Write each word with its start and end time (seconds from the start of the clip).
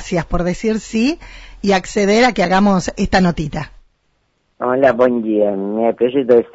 gracias 0.00 0.24
por 0.24 0.44
decir 0.44 0.80
sí 0.80 1.18
y 1.60 1.72
acceder 1.72 2.24
a 2.24 2.32
que 2.32 2.42
hagamos 2.42 2.90
esta 2.96 3.20
notita. 3.20 3.70
Hola, 4.56 4.92
buen 4.92 5.22
día. 5.22 5.50
Mi 5.50 5.86
apellido 5.86 6.38
es. 6.38 6.46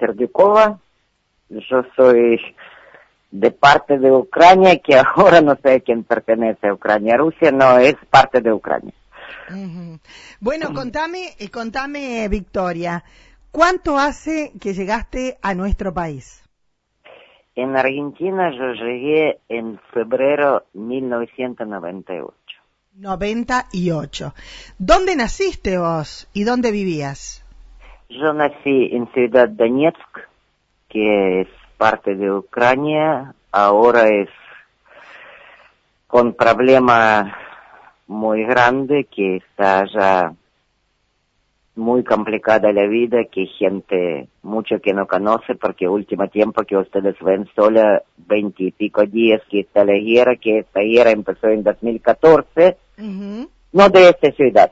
Yo 1.49 1.83
soy 1.95 2.41
de 3.29 3.51
parte 3.51 3.99
de 3.99 4.11
Ucrania, 4.11 4.79
que 4.79 4.97
ahora 5.15 5.41
no 5.41 5.55
sé 5.61 5.73
a 5.73 5.79
quién 5.79 6.03
pertenece 6.03 6.67
a 6.67 6.73
Ucrania. 6.73 7.17
Rusia 7.17 7.51
no 7.51 7.77
es 7.77 7.93
parte 8.09 8.41
de 8.41 8.51
Ucrania. 8.51 8.93
Bueno, 10.39 10.73
contame, 10.73 11.35
eh, 11.37 11.51
contame, 11.51 12.27
Victoria, 12.29 13.03
¿cuánto 13.51 13.99
hace 13.99 14.53
que 14.59 14.73
llegaste 14.73 15.37
a 15.43 15.53
nuestro 15.53 15.93
país? 15.93 16.41
En 17.53 17.77
Argentina 17.77 18.49
yo 18.57 18.73
llegué 18.73 19.37
en 19.49 19.79
febrero 19.93 20.63
1998. 20.73 22.44
98. 22.97 24.33
¿Dónde 24.79 25.17
naciste 25.17 25.77
vos 25.77 26.29
y 26.33 26.45
dónde 26.45 26.71
vivías? 26.71 27.43
Yo 28.09 28.31
nací 28.33 28.89
en 28.93 29.11
Ciudad 29.11 29.49
Donetsk, 29.49 30.19
que 30.87 31.41
es 31.41 31.47
parte 31.77 32.15
de 32.15 32.31
Ucrania, 32.31 33.33
ahora 33.51 34.07
es 34.07 34.29
con 36.07 36.35
problema 36.35 37.35
muy 38.07 38.43
grande, 38.45 39.05
que 39.13 39.37
está 39.37 39.83
ya 39.93 40.33
muy 41.75 42.05
complicada 42.05 42.71
la 42.71 42.87
vida, 42.87 43.25
que 43.29 43.47
gente 43.47 44.29
mucho 44.41 44.79
que 44.79 44.93
no 44.93 45.05
conoce, 45.05 45.55
porque 45.55 45.89
último 45.89 46.29
tiempo 46.29 46.63
que 46.63 46.77
ustedes 46.77 47.15
ven 47.19 47.45
solo 47.53 47.81
veinte 48.15 48.63
y 48.63 48.71
pico 48.71 49.05
días 49.05 49.41
que 49.49 49.61
está 49.61 49.83
la 49.83 49.97
guerra, 49.97 50.37
que 50.37 50.59
esta 50.59 50.79
guerra 50.79 51.11
empezó 51.11 51.47
en 51.47 51.63
2014, 51.63 52.77
no 52.97 53.89
de 53.89 54.09
esta 54.09 54.31
ciudad. 54.31 54.71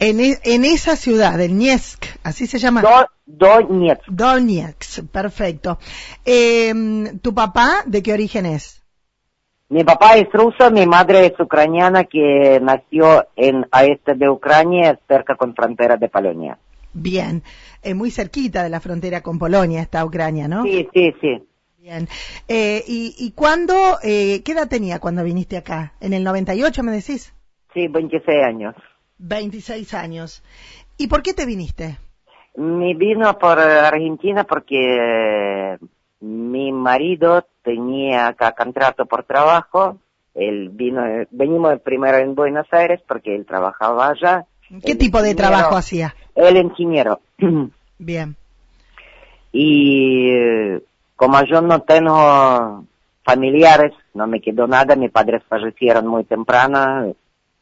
En, 0.00 0.20
e, 0.20 0.38
en 0.44 0.64
esa 0.64 0.94
ciudad, 0.94 1.40
en 1.40 1.58
Niesk, 1.58 2.04
así 2.22 2.46
se 2.46 2.58
llama. 2.58 2.82
Donetsk. 3.26 4.06
Donetsk, 4.08 5.04
perfecto. 5.10 5.78
Eh, 6.24 6.72
¿Tu 7.20 7.34
papá 7.34 7.82
de 7.84 8.02
qué 8.02 8.12
origen 8.12 8.46
es? 8.46 8.78
Mi 9.70 9.84
papá 9.84 10.16
es 10.16 10.32
ruso, 10.32 10.70
mi 10.70 10.86
madre 10.86 11.26
es 11.26 11.38
ucraniana 11.38 12.04
que 12.04 12.58
nació 12.62 13.26
en 13.36 13.66
este 13.72 14.14
de 14.14 14.30
Ucrania, 14.30 14.98
cerca 15.06 15.34
con 15.34 15.54
frontera 15.54 15.96
de 15.96 16.08
Polonia. 16.08 16.58
Bien, 16.94 17.42
eh, 17.82 17.92
muy 17.92 18.10
cerquita 18.10 18.62
de 18.62 18.70
la 18.70 18.80
frontera 18.80 19.22
con 19.22 19.38
Polonia 19.38 19.82
está 19.82 20.04
Ucrania, 20.06 20.48
¿no? 20.48 20.62
Sí, 20.62 20.88
sí, 20.94 21.12
sí. 21.20 21.47
Bien. 21.88 22.06
Eh, 22.48 22.84
¿Y, 22.86 23.14
y 23.16 23.30
cuándo, 23.30 23.74
eh, 24.02 24.42
qué 24.44 24.52
edad 24.52 24.68
tenía 24.68 24.98
cuando 24.98 25.24
viniste 25.24 25.56
acá? 25.56 25.94
¿En 26.00 26.12
el 26.12 26.22
98 26.22 26.82
me 26.82 26.92
decís? 26.92 27.32
Sí, 27.72 27.88
26 27.88 28.44
años. 28.44 28.74
26 29.16 29.94
años. 29.94 30.42
¿Y 30.98 31.06
por 31.06 31.22
qué 31.22 31.32
te 31.32 31.46
viniste? 31.46 31.96
Me 32.56 32.92
vino 32.92 33.38
por 33.38 33.58
Argentina 33.58 34.44
porque 34.44 35.78
mi 36.20 36.72
marido 36.72 37.46
tenía 37.62 38.26
acá 38.26 38.52
contrato 38.52 39.06
por 39.06 39.24
trabajo. 39.24 39.96
Él 40.34 40.68
vino, 40.68 41.02
venimos 41.30 41.80
primero 41.80 42.18
en 42.18 42.34
Buenos 42.34 42.66
Aires 42.70 43.00
porque 43.08 43.34
él 43.34 43.46
trabajaba 43.46 44.08
allá. 44.10 44.44
¿Qué 44.84 44.94
tipo 44.94 45.22
de 45.22 45.34
trabajo 45.34 45.74
hacía? 45.74 46.14
El 46.34 46.58
ingeniero. 46.58 47.20
Bien. 47.98 48.36
Y 49.50 50.30
como 51.18 51.42
yo 51.44 51.60
no 51.60 51.82
tengo 51.82 52.84
familiares, 53.24 53.92
no 54.14 54.28
me 54.28 54.40
quedó 54.40 54.68
nada, 54.68 54.94
mis 54.94 55.10
padres 55.10 55.42
fallecieron 55.48 56.06
muy 56.06 56.22
temprano, 56.22 57.12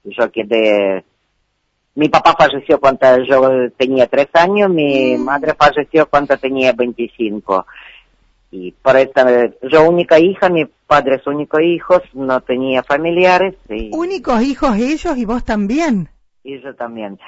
yo 0.05 0.31
quedé 0.31 1.03
mi 1.97 2.11
papá 2.11 2.37
falleció 2.39 2.79
cuando 2.79 3.25
yo 3.25 3.71
tenía 3.71 4.07
tres 4.07 4.29
años, 4.35 4.69
mi 4.69 5.17
madre 5.17 5.55
falleció 5.55 6.07
cuando 6.07 6.37
tenía 6.37 6.75
25. 6.75 7.67
Y 8.51 8.73
por 8.73 8.97
esta, 8.99 9.51
yo 9.63 9.89
única 9.89 10.19
hija, 10.19 10.51
mi 10.51 10.67
padre 10.87 11.17
es 11.17 11.27
único 11.27 11.59
hijo, 11.59 12.03
no 12.13 12.43
tenía 12.43 12.83
familiares. 12.83 13.55
¿Únicos 13.93 14.43
hijos 14.43 14.77
ellos 14.77 15.17
y 15.17 15.25
vos 15.25 15.43
también? 15.43 16.11
Y 16.45 16.61
yo 16.61 16.75
también. 16.75 17.19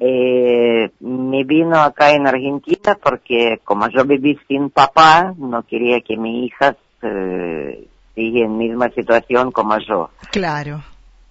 Eh, 0.00 0.90
me 1.00 1.44
vino 1.44 1.80
acá 1.80 2.10
en 2.12 2.26
Argentina 2.26 2.96
porque 3.02 3.60
como 3.64 3.88
yo 3.88 4.04
viví 4.04 4.38
sin 4.46 4.70
papá, 4.70 5.34
no 5.36 5.62
quería 5.64 6.00
que 6.00 6.16
mi 6.16 6.46
hija 6.46 6.76
eh, 7.02 7.88
en 8.16 8.58
misma 8.58 8.88
situación 8.90 9.50
como 9.50 9.76
yo. 9.78 10.10
Claro. 10.30 10.84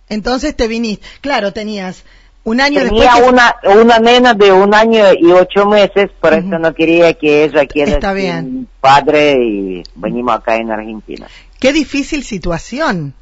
Entonces 0.09 0.55
te 0.55 0.67
viniste. 0.67 1.05
Claro, 1.21 1.53
tenías 1.53 2.03
un 2.43 2.59
año 2.59 2.81
Tenía 2.81 3.13
después 3.13 3.31
una, 3.31 3.55
una 3.81 3.99
nena 3.99 4.33
de 4.33 4.51
un 4.51 4.75
año 4.75 5.05
y 5.17 5.31
ocho 5.31 5.65
meses, 5.65 6.11
por 6.19 6.33
eso 6.33 6.59
no 6.59 6.73
quería 6.73 7.13
que 7.13 7.45
ella 7.45 7.61
Está 7.63 8.09
ser 8.09 8.15
bien. 8.15 8.67
padre 8.81 9.37
y 9.41 9.83
venimos 9.95 10.35
acá 10.35 10.57
en 10.57 10.69
Argentina. 10.69 11.27
Qué 11.59 11.71
difícil 11.71 12.23
situación 12.23 13.13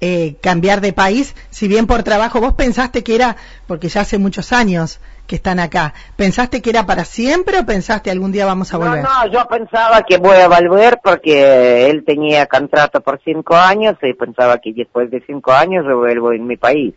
eh, 0.00 0.36
cambiar 0.40 0.80
de 0.80 0.92
país, 0.92 1.34
si 1.50 1.68
bien 1.68 1.86
por 1.86 2.02
trabajo 2.02 2.40
vos 2.40 2.54
pensaste 2.54 3.02
que 3.02 3.14
era, 3.14 3.36
porque 3.66 3.88
ya 3.88 4.02
hace 4.02 4.18
muchos 4.18 4.52
años 4.52 5.00
que 5.26 5.36
están 5.36 5.58
acá, 5.60 5.92
¿pensaste 6.16 6.62
que 6.62 6.70
era 6.70 6.86
para 6.86 7.04
siempre 7.04 7.58
o 7.58 7.66
pensaste 7.66 8.10
algún 8.10 8.32
día 8.32 8.46
vamos 8.46 8.72
a 8.72 8.78
volver? 8.78 9.02
No, 9.02 9.24
no, 9.24 9.32
yo 9.32 9.46
pensaba 9.46 10.02
que 10.02 10.16
voy 10.18 10.36
a 10.36 10.48
volver 10.48 11.00
porque 11.02 11.90
él 11.90 12.04
tenía 12.04 12.46
contrato 12.46 13.00
por 13.00 13.20
cinco 13.24 13.56
años 13.56 13.96
y 14.02 14.14
pensaba 14.14 14.58
que 14.58 14.72
después 14.72 15.10
de 15.10 15.22
cinco 15.26 15.52
años 15.52 15.84
yo 15.86 15.98
vuelvo 15.98 16.32
en 16.32 16.46
mi 16.46 16.56
país. 16.56 16.94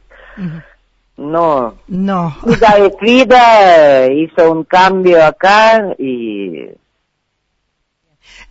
No. 1.18 1.75
No. 1.88 2.38
Vida 2.45 2.75
de 2.78 2.95
vida, 3.01 4.12
hizo 4.12 4.51
un 4.51 4.63
cambio 4.63 5.23
acá 5.25 5.94
y 5.97 6.69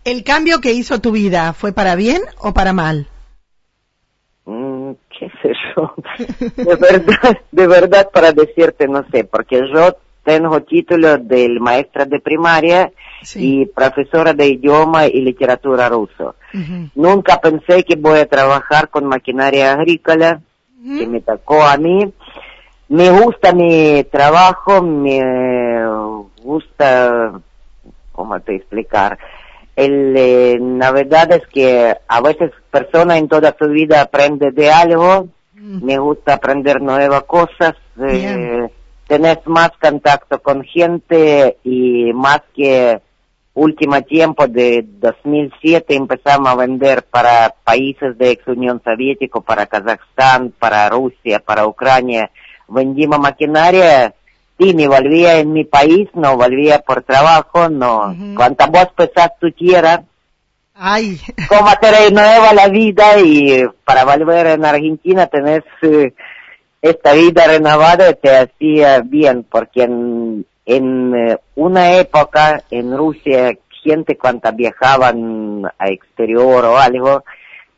¿El 0.04 0.24
cambio 0.24 0.60
que 0.60 0.72
hizo 0.72 1.00
tu 1.00 1.12
vida 1.12 1.52
fue 1.52 1.72
para 1.72 1.94
bien 1.94 2.22
o 2.38 2.52
para 2.52 2.72
mal? 2.72 3.06
Mm, 4.52 4.94
qué 5.16 5.30
sé 5.42 5.52
yo, 5.76 5.94
de 6.56 6.74
verdad, 6.74 7.38
de 7.52 7.66
verdad 7.68 8.10
para 8.12 8.32
decirte 8.32 8.88
no 8.88 9.04
sé, 9.12 9.22
porque 9.22 9.60
yo 9.72 9.94
tengo 10.24 10.60
título 10.62 11.18
del 11.18 11.60
maestra 11.60 12.04
de 12.04 12.18
primaria 12.18 12.90
Sí. 13.22 13.60
y 13.62 13.66
profesora 13.66 14.32
de 14.32 14.48
idioma 14.48 15.06
y 15.06 15.20
literatura 15.20 15.90
ruso. 15.90 16.34
Nunca 16.94 17.38
pensé 17.38 17.84
que 17.84 17.94
voy 17.94 18.18
a 18.18 18.26
trabajar 18.26 18.88
con 18.88 19.04
maquinaria 19.04 19.72
agrícola, 19.74 20.40
que 20.82 21.06
me 21.06 21.20
tocó 21.20 21.62
a 21.62 21.76
mí. 21.76 22.10
Me 22.88 23.10
gusta 23.10 23.52
mi 23.52 24.02
trabajo, 24.04 24.80
me 24.82 25.20
gusta, 26.42 27.40
¿cómo 28.12 28.40
te 28.40 28.56
explicar? 28.56 29.18
El, 29.76 30.14
eh, 30.16 30.58
la 30.60 30.92
verdad 30.92 31.32
es 31.32 31.46
que 31.46 31.96
a 32.06 32.20
veces 32.20 32.50
persona 32.70 33.16
en 33.18 33.28
toda 33.28 33.54
su 33.58 33.68
vida 33.68 34.02
aprende 34.02 34.50
de 34.50 34.70
algo, 34.70 35.28
me 35.54 35.98
gusta 35.98 36.34
aprender 36.34 36.80
nuevas 36.80 37.24
cosas, 37.24 37.74
eh, 38.00 38.68
tenés 39.06 39.38
más 39.46 39.70
contacto 39.80 40.40
con 40.40 40.64
gente 40.64 41.58
y 41.64 42.12
más 42.12 42.40
que 42.54 43.00
último 43.54 44.00
tiempo 44.02 44.46
de 44.46 44.84
2007 44.86 45.94
empezamos 45.94 46.48
a 46.48 46.56
vender 46.56 47.02
para 47.02 47.54
países 47.64 48.16
de 48.16 48.30
ex 48.30 48.46
Unión 48.46 48.80
Soviética, 48.82 49.40
para 49.40 49.66
Kazajstán, 49.66 50.52
para 50.58 50.88
Rusia, 50.88 51.40
para 51.40 51.66
Ucrania. 51.66 52.30
Vendimos 52.68 53.18
maquinaria 53.18 54.14
y 54.60 54.74
me 54.74 54.86
volvía 54.86 55.38
en 55.38 55.52
mi 55.52 55.64
país, 55.64 56.08
no 56.14 56.36
volvía 56.36 56.80
por 56.80 57.02
trabajo, 57.02 57.68
no. 57.70 58.10
Ujú. 58.10 58.34
Cuanta 58.36 58.66
vos 58.66 58.88
pesás 58.94 59.30
tu 59.40 59.50
tierra, 59.52 60.04
Ay, 60.82 61.18
como 61.46 61.70
te 61.78 61.90
renueva 61.90 62.54
la 62.54 62.68
vida 62.68 63.20
y 63.20 63.64
para 63.84 64.04
volver 64.06 64.46
en 64.46 64.64
Argentina 64.64 65.26
tenés 65.26 65.62
eh, 65.82 66.14
esta 66.80 67.12
vida 67.12 67.46
renovada 67.46 68.14
te 68.14 68.34
hacía 68.34 69.00
bien 69.00 69.44
porque 69.44 69.82
en, 69.82 70.46
en 70.64 71.14
eh, 71.14 71.38
una 71.56 71.98
época 71.98 72.62
en 72.70 72.96
Rusia 72.96 73.58
gente 73.82 74.16
cuando 74.16 74.50
viajaban 74.52 75.66
a 75.78 75.88
exterior 75.88 76.64
o 76.64 76.78
algo 76.78 77.24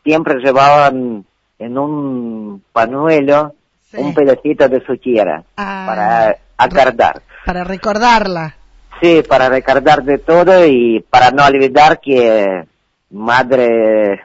siempre 0.04 0.38
llevaban 0.38 1.24
en 1.58 1.78
un 1.78 2.62
panuelo 2.72 3.54
Sí. 3.92 3.98
un 3.98 4.14
pedacito 4.14 4.68
de 4.68 4.84
su 4.84 4.96
tierra 4.96 5.44
Ah. 5.56 5.84
para 5.86 6.36
acordar. 6.56 7.22
para 7.46 7.62
recordarla. 7.64 8.56
Sí, 9.00 9.22
para 9.28 9.48
recordar 9.48 10.02
de 10.04 10.18
todo 10.18 10.64
y 10.66 11.04
para 11.10 11.30
no 11.30 11.44
olvidar 11.44 12.00
que 12.00 12.64
Madre 13.10 14.20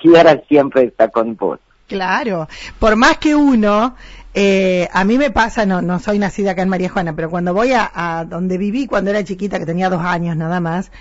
Tierra 0.00 0.40
siempre 0.48 0.84
está 0.84 1.08
con 1.08 1.34
vos. 1.36 1.58
Claro, 1.88 2.46
por 2.78 2.94
más 2.96 3.16
que 3.18 3.34
uno, 3.34 3.96
eh, 4.34 4.88
a 4.92 5.04
mí 5.04 5.16
me 5.18 5.30
pasa, 5.30 5.64
no, 5.64 5.80
no 5.80 5.98
soy 5.98 6.18
nacida 6.18 6.50
acá 6.52 6.62
en 6.62 6.68
María 6.68 6.90
Juana, 6.90 7.14
pero 7.16 7.30
cuando 7.30 7.54
voy 7.54 7.72
a, 7.72 7.90
a 7.94 8.24
donde 8.26 8.58
viví 8.58 8.86
cuando 8.86 9.10
era 9.10 9.24
chiquita, 9.24 9.58
que 9.58 9.66
tenía 9.66 9.88
dos 9.88 10.02
años 10.02 10.36
nada 10.36 10.60
más, 10.60 10.92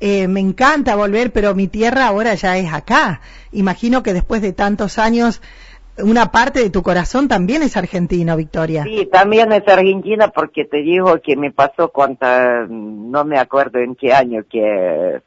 eh, 0.00 0.28
me 0.28 0.40
encanta 0.40 0.94
volver, 0.96 1.32
pero 1.32 1.54
mi 1.54 1.66
tierra 1.68 2.06
ahora 2.08 2.34
ya 2.34 2.58
es 2.58 2.70
acá. 2.72 3.20
Imagino 3.52 4.02
que 4.02 4.12
después 4.12 4.42
de 4.42 4.52
tantos 4.52 4.98
años 4.98 5.40
una 6.02 6.30
parte 6.30 6.60
de 6.60 6.70
tu 6.70 6.82
corazón 6.82 7.28
también 7.28 7.62
es 7.62 7.76
argentino, 7.76 8.36
Victoria. 8.36 8.82
Sí, 8.84 9.06
también 9.10 9.52
es 9.52 9.66
argentina 9.68 10.28
porque 10.28 10.64
te 10.64 10.78
digo 10.78 11.20
que 11.20 11.36
me 11.36 11.52
pasó 11.52 11.90
cuando, 11.90 12.26
no 12.68 13.24
me 13.24 13.38
acuerdo 13.38 13.78
en 13.78 13.94
qué 13.94 14.12
año, 14.12 14.44
que 14.50 15.20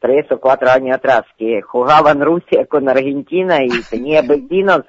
tres 0.00 0.30
o 0.30 0.38
cuatro 0.40 0.70
años 0.70 0.96
atrás, 0.96 1.22
que 1.38 1.62
jugaban 1.62 2.20
Rusia 2.20 2.66
con 2.66 2.88
Argentina 2.88 3.62
y 3.62 3.68
tenía 3.88 4.22
vecinos 4.26 4.84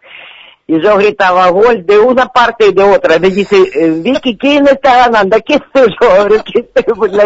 y 0.69 0.79
yo 0.83 0.97
gritaba 0.97 1.49
gol 1.49 1.83
de 1.83 1.97
una 1.97 2.27
parte 2.27 2.67
y 2.67 2.73
de 2.73 2.83
otra. 2.83 3.17
Me 3.17 3.31
dice, 3.31 3.57
eh, 3.73 3.89
Vicky, 3.89 4.37
¿quién 4.37 4.67
está 4.67 5.09
ganando? 5.09 5.35
¿Qué 5.43 5.55
sé 5.55 5.87
yo? 5.99 6.43
¿Qué 6.45 6.83
por 6.93 7.09
la 7.09 7.23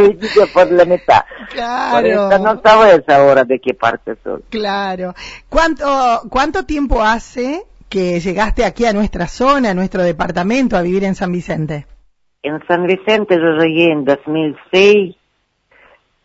por 0.53 0.71
la 0.71 0.85
mitad? 0.85 1.25
Claro. 1.51 2.29
Por 2.29 2.39
no 2.39 2.61
sabes 2.61 3.01
ahora 3.09 3.43
de 3.43 3.59
qué 3.59 3.73
parte 3.73 4.15
soy. 4.23 4.41
Claro. 4.49 5.13
¿Cuánto, 5.49 6.21
¿Cuánto 6.29 6.63
tiempo 6.63 7.03
hace 7.03 7.63
que 7.89 8.21
llegaste 8.21 8.63
aquí 8.63 8.85
a 8.85 8.93
nuestra 8.93 9.27
zona, 9.27 9.71
a 9.71 9.73
nuestro 9.73 10.03
departamento, 10.03 10.77
a 10.77 10.81
vivir 10.81 11.03
en 11.03 11.15
San 11.15 11.33
Vicente? 11.33 11.85
En 12.43 12.65
San 12.65 12.87
Vicente 12.87 13.35
yo 13.35 13.61
llegué 13.61 13.91
en 13.91 14.05
2006. 14.05 15.17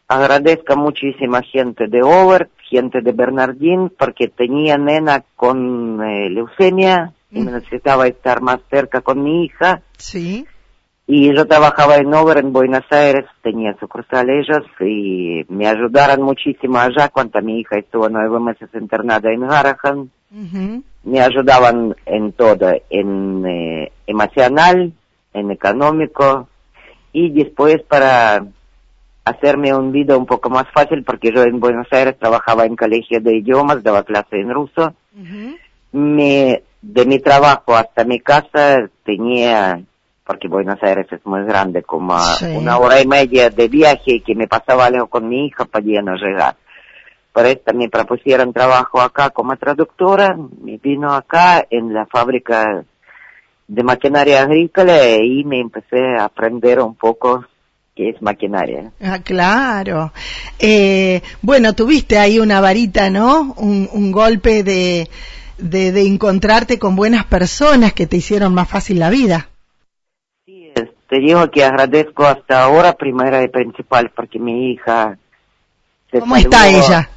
Agradezco 0.07 0.73
a 0.73 0.77
muchísima 0.77 1.43
gente 1.43 1.89
de 1.89 2.01
Over 2.01 2.49
gente 2.69 3.01
de 3.01 3.13
Bernardín 3.13 3.91
porque 3.99 4.29
tenía 4.29 4.77
nena 4.77 5.25
con 5.37 6.03
eh, 6.03 6.31
leucemia 6.31 7.13
y 7.31 7.41
me 7.41 7.51
mm. 7.51 7.55
necesitaba 7.55 8.07
estar 8.07 8.41
más 8.41 8.61
cerca 8.71 9.01
con 9.01 9.23
mi 9.23 9.45
hija. 9.45 9.83
Sí. 9.97 10.47
Y 11.07 11.35
yo 11.35 11.47
trabajaba 11.47 11.97
en 11.97 12.13
Over 12.13 12.39
en 12.39 12.53
Buenos 12.53 12.85
Aires, 12.91 13.25
tenía 13.43 13.75
sucursal 13.81 14.29
ellos 14.29 14.67
y 14.81 15.43
me 15.49 15.67
ayudaron 15.67 16.23
muchísimo 16.23 16.79
allá 16.79 17.09
cuando 17.09 17.41
mi 17.41 17.61
hija 17.61 17.79
estuvo 17.79 18.11
nueve 18.11 18.39
meses 18.41 18.69
internada 18.75 19.33
en 19.33 19.45
Harahan. 19.45 20.11
Me 21.05 21.21
ayudaban 21.21 21.97
en 22.05 22.33
todo, 22.33 22.71
en 22.91 23.47
eh, 23.47 23.93
emocional, 24.07 24.93
en 25.33 25.51
económico 25.51 26.49
y 27.13 27.31
después 27.31 27.83
para 27.89 28.45
hacerme 29.29 29.75
un 29.75 29.93
vida 29.93 30.17
un 30.17 30.27
poco 30.27 30.51
más 30.51 30.67
fácil 30.73 31.05
porque 31.05 31.33
yo 31.35 31.43
en 31.43 31.61
Buenos 31.61 31.87
Aires 31.91 32.19
trabajaba 32.19 32.65
en 32.65 32.77
colegio 32.77 33.21
de 33.21 33.37
idiomas, 33.37 33.83
daba 33.83 34.03
clase 34.03 34.41
en 34.41 34.53
ruso. 34.53 34.95
me, 35.93 36.63
de 36.83 37.07
mi 37.07 37.19
trabajo 37.19 37.75
hasta 37.77 38.05
mi 38.05 38.21
casa 38.21 38.89
tenía, 39.05 39.81
porque 40.25 40.49
Buenos 40.49 40.79
Aires 40.83 41.07
es 41.11 41.25
muy 41.25 41.45
grande, 41.45 41.83
como 41.83 42.17
una 42.55 42.79
hora 42.79 43.01
y 43.01 43.07
media 43.07 43.51
de 43.51 43.69
viaje 43.69 44.23
que 44.25 44.35
me 44.35 44.47
pasaba 44.47 44.87
algo 44.87 45.07
con 45.07 45.29
mi 45.29 45.47
hija 45.47 45.65
podía 45.65 46.03
no 46.03 46.15
llegar. 46.15 46.57
Por 47.33 47.47
esto 47.47 47.73
me 47.75 47.89
propusieron 47.89 48.53
trabajo 48.53 49.01
acá 49.01 49.31
como 49.31 49.57
traductora, 49.57 50.37
me 50.61 50.79
vino 50.79 51.13
acá 51.13 51.65
en 51.71 51.93
la 51.93 52.07
fábrica 52.07 52.85
de 53.69 53.83
maquinaria 53.83 54.43
agrícola 54.43 55.17
y 55.23 55.45
me 55.45 55.61
empecé 55.61 56.17
a 56.19 56.25
aprender 56.25 56.81
un 56.81 56.95
poco 56.95 57.45
que 57.99 58.11
es 58.11 58.23
maquinaria. 58.23 58.93
Ah, 59.03 59.19
claro. 59.19 60.13
Eh, 60.57 61.21
bueno, 61.43 61.75
tuviste 61.75 62.17
ahí 62.17 62.39
una 62.39 62.61
varita, 62.61 63.11
¿no? 63.11 63.55
Un, 63.57 64.13
golpe 64.13 64.63
de, 64.63 65.09
de, 65.59 66.07
encontrarte 66.07 66.79
con 66.79 66.95
buenas 66.95 67.25
personas 67.25 67.93
que 67.95 68.07
te 68.07 68.19
hicieron 68.19 68.55
más 68.55 68.69
fácil 68.69 69.01
la 69.01 69.11
vida. 69.11 69.49
Sí, 70.47 70.71
te 71.09 71.19
digo 71.19 71.51
que 71.51 71.65
agradezco 71.65 72.25
hasta 72.25 72.63
ahora 72.63 72.93
primera 72.93 73.43
y 73.43 73.49
principal 73.49 74.13
porque 74.15 74.39
mi 74.39 74.71
hija... 74.71 75.19
¿Cómo 76.13 76.37
está 76.37 76.69
ella? 76.69 77.11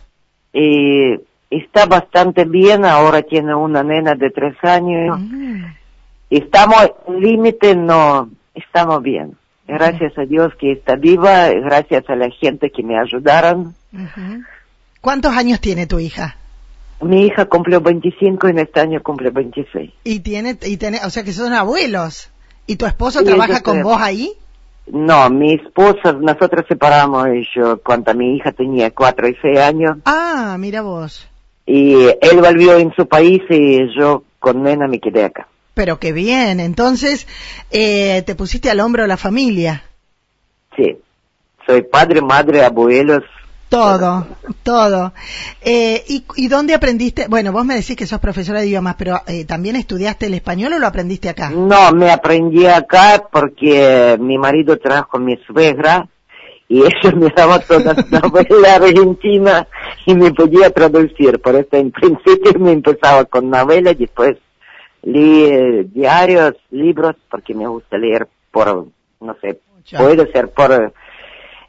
Eh, 0.52 1.20
está 1.52 1.86
bastante 1.86 2.44
bien, 2.46 2.86
ahora 2.86 3.22
tiene 3.22 3.54
una 3.54 3.84
nena 3.84 4.16
de 4.16 4.32
tres 4.32 4.56
años. 4.64 5.20
Mm. 5.20 5.64
Estamos, 6.32 6.92
límite 7.08 7.76
no, 7.76 8.32
estamos 8.56 9.04
bien. 9.04 9.38
Gracias 9.68 10.18
a 10.18 10.26
Dios 10.26 10.54
que 10.60 10.74
está 10.74 10.96
viva, 10.96 11.50
gracias 11.50 12.10
a 12.10 12.16
la 12.16 12.30
gente 12.30 12.72
que 12.72 12.84
me 12.84 13.00
ayudaron. 13.00 13.76
¿Cuántos 15.00 15.36
años 15.36 15.62
tiene 15.62 15.88
tu 15.88 16.00
hija? 16.00 16.38
Mi 17.02 17.26
hija 17.26 17.46
cumplió 17.46 17.82
25 17.82 18.48
y 18.48 18.52
en 18.52 18.60
este 18.60 18.80
año 18.80 19.02
cumple 19.02 19.32
26. 19.32 19.92
Y 20.04 20.20
tiene, 20.20 20.58
y 20.64 20.78
tiene, 20.78 21.00
o 21.06 21.10
sea 21.10 21.24
que 21.24 21.34
son 21.34 21.54
abuelos. 21.54 22.30
¿Y 22.68 22.76
tu 22.76 22.86
esposo 22.86 23.24
trabaja 23.24 23.62
con 23.62 23.82
vos 23.82 24.00
ahí? 24.00 24.34
No, 24.88 25.30
mi 25.30 25.54
esposa, 25.54 26.14
nosotros 26.14 26.66
separamos 26.68 27.28
yo 27.56 27.82
cuando 27.82 28.14
mi 28.14 28.36
hija 28.36 28.52
tenía 28.52 28.92
4 28.92 29.28
y 29.30 29.38
6 29.42 29.60
años. 29.60 29.98
Ah, 30.06 30.58
mira 30.60 30.82
vos. 30.82 31.28
Y 31.66 31.94
él 31.94 32.42
volvió 32.42 32.78
en 32.78 32.94
su 32.94 33.08
país 33.08 33.42
y 33.50 33.80
yo 33.98 34.24
con 34.40 34.64
nena 34.64 34.88
me 34.88 35.00
quedé 35.00 35.24
acá. 35.24 35.48
Pero 35.74 36.00
qué 36.00 36.12
bien, 36.12 36.60
entonces 36.60 37.28
eh, 37.72 38.24
te 38.26 38.36
pusiste 38.36 38.70
al 38.70 38.80
hombro 38.82 39.08
la 39.08 39.18
familia. 39.18 39.84
Sí, 40.76 40.98
soy 41.66 41.84
padre, 41.84 42.22
madre, 42.22 42.64
abuelos. 42.64 43.24
Todo, 43.70 44.28
todo. 44.64 45.14
Eh, 45.62 46.04
¿y, 46.10 46.26
¿Y 46.36 46.50
dónde 46.50 46.74
aprendiste? 46.74 47.28
Bueno, 47.30 47.54
vos 47.54 47.64
me 47.64 47.76
decís 47.76 47.96
que 47.96 48.06
sos 48.06 48.20
profesora 48.20 48.60
de 48.60 48.68
idiomas, 48.68 48.96
pero 48.98 49.22
eh, 49.28 49.46
¿también 49.46 49.78
estudiaste 49.78 50.26
el 50.26 50.34
español 50.34 50.74
o 50.74 50.80
lo 50.80 50.88
aprendiste 50.88 51.30
acá? 51.30 51.52
No, 51.52 51.94
me 51.94 52.12
aprendí 52.12 52.66
acá 52.66 53.24
porque 53.32 54.18
mi 54.20 54.38
marido 54.38 54.76
trajo 54.78 55.20
mi 55.20 55.38
suegra 55.48 56.06
y 56.68 56.82
ella 56.82 57.16
me 57.16 57.30
daba 57.34 57.60
toda 57.60 57.94
la 57.94 58.20
novela 58.20 58.76
argentina 58.76 59.66
y 60.06 60.16
me 60.16 60.34
podía 60.34 60.70
traducir. 60.70 61.40
Por 61.40 61.56
eso 61.56 61.70
en 61.72 61.92
principio 61.92 62.52
me 62.60 62.74
empezaba 62.74 63.24
con 63.24 63.50
novela 63.50 63.92
y 63.92 63.96
después 63.96 64.36
leí 65.04 65.84
diarios, 65.86 66.56
libros, 66.70 67.16
porque 67.30 67.54
me 67.54 67.68
gusta 67.68 67.98
leer 67.98 68.28
por, 68.52 68.88
no 69.20 69.36
sé, 69.42 69.60
puede 69.98 70.32
ser 70.32 70.50
por 70.50 70.94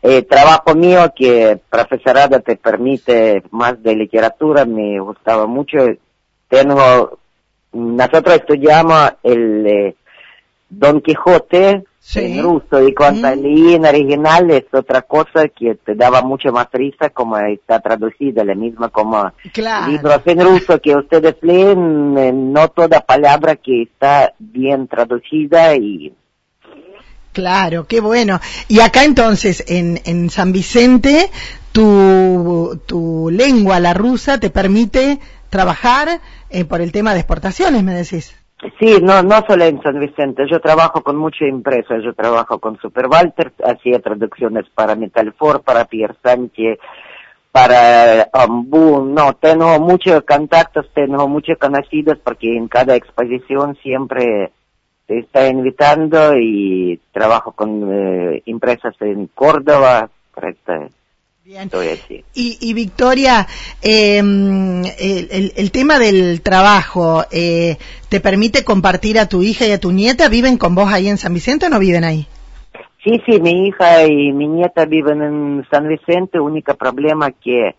eh, 0.02 0.22
trabajo 0.22 0.74
mío 0.74 1.12
que 1.14 1.60
profesorado 1.70 2.40
te 2.40 2.56
permite 2.56 3.42
más 3.50 3.82
de 3.82 3.94
literatura, 3.94 4.64
me 4.64 4.98
gustaba 4.98 5.46
mucho. 5.46 5.78
Tengo, 6.48 7.18
nosotros 7.72 8.34
estudiamos 8.34 9.12
el 9.22 9.66
eh, 9.66 9.94
Don 10.72 11.00
Quijote, 11.02 11.84
en 12.14 12.42
ruso 12.42 12.82
y 12.86 12.94
cuando 12.94 13.28
mm. 13.28 13.40
leí 13.40 13.74
en 13.74 13.86
original 13.86 14.50
es 14.50 14.64
otra 14.72 15.02
cosa 15.02 15.48
que 15.48 15.76
te 15.76 15.94
daba 15.94 16.22
mucho 16.22 16.50
más 16.50 16.66
risa 16.72 17.10
como 17.10 17.38
está 17.38 17.80
traducida, 17.80 18.44
la 18.44 18.54
misma 18.54 18.88
como 18.88 19.30
libros 19.54 20.20
en 20.24 20.40
ruso 20.40 20.80
que 20.80 20.96
ustedes 20.96 21.36
leen, 21.42 22.18
eh, 22.18 22.32
no 22.32 22.68
toda 22.68 23.00
palabra 23.00 23.56
que 23.56 23.82
está 23.82 24.34
bien 24.38 24.88
traducida 24.88 25.76
y 25.76 26.12
Claro, 27.32 27.86
qué 27.86 28.00
bueno. 28.00 28.40
Y 28.68 28.80
acá 28.80 29.04
entonces, 29.04 29.64
en, 29.66 30.02
en 30.04 30.28
San 30.28 30.52
Vicente, 30.52 31.30
tu, 31.72 32.78
tu 32.84 33.30
lengua, 33.32 33.80
la 33.80 33.94
rusa, 33.94 34.38
te 34.38 34.50
permite 34.50 35.18
trabajar 35.48 36.20
eh, 36.50 36.66
por 36.66 36.82
el 36.82 36.92
tema 36.92 37.14
de 37.14 37.20
exportaciones, 37.20 37.82
me 37.82 37.94
decís. 37.94 38.34
Sí, 38.78 38.98
no, 39.02 39.22
no 39.24 39.42
solo 39.48 39.64
en 39.64 39.82
San 39.82 39.98
Vicente, 39.98 40.44
yo 40.48 40.60
trabajo 40.60 41.02
con 41.02 41.16
muchas 41.16 41.48
empresas, 41.48 42.02
yo 42.04 42.14
trabajo 42.14 42.60
con 42.60 42.78
Super 42.78 43.06
Walter, 43.08 43.52
hacía 43.64 43.98
traducciones 43.98 44.68
para 44.72 44.94
Metalfor, 44.94 45.62
para 45.62 45.86
Pierre 45.86 46.14
Sánchez, 46.22 46.78
para 47.50 48.28
Ambu, 48.32 49.04
no, 49.04 49.34
tengo 49.34 49.80
muchos 49.80 50.22
contactos, 50.22 50.88
tengo 50.94 51.26
muchos 51.26 51.58
conocidos 51.58 52.18
porque 52.22 52.56
en 52.56 52.68
cada 52.68 52.94
exposición 52.94 53.76
siempre 53.82 54.52
te 55.06 55.18
está 55.18 55.48
invitando 55.48 56.38
y 56.38 57.00
trabajo 57.10 57.52
con 57.52 57.90
eh, 57.92 58.42
empresas 58.46 58.94
en 59.00 59.26
Córdoba, 59.34 60.08
esta, 60.40 60.88
Bien. 61.44 61.68
Y, 62.34 62.72
Victoria, 62.72 63.48
em, 63.82 64.84
el, 64.84 65.72
tema 65.72 65.98
del 65.98 66.40
trabajo, 66.40 67.24
eh, 67.32 67.78
¿te 68.08 68.20
permite 68.20 68.62
compartir 68.62 69.18
a 69.18 69.28
tu 69.28 69.42
hija 69.42 69.66
y 69.66 69.72
a 69.72 69.80
tu 69.80 69.90
nieta? 69.90 70.28
¿Viven 70.28 70.56
con 70.56 70.76
vos 70.76 70.92
ahí 70.92 71.08
en 71.08 71.18
San 71.18 71.34
Vicente 71.34 71.66
o 71.66 71.68
no 71.68 71.80
viven 71.80 72.04
ahí? 72.04 72.28
Sí, 73.02 73.20
sí, 73.26 73.40
mi 73.40 73.66
hija 73.66 74.06
y 74.06 74.30
mi 74.32 74.46
nieta 74.46 74.84
viven 74.84 75.20
en 75.20 75.66
San 75.68 75.88
Vicente. 75.88 76.38
Único 76.38 76.74
problema 76.74 77.32
que 77.32 77.74